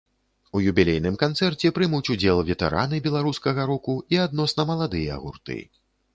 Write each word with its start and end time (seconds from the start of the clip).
У 0.59 0.59
юбілейным 0.69 1.19
канцэрце 1.23 1.71
прымуць 1.75 2.11
удзел 2.15 2.41
ветэраны 2.49 3.03
беларускага 3.09 3.67
року 3.75 3.97
і 4.17 4.21
адносна 4.27 4.69
маладыя 4.73 5.21
гурты. 5.29 5.63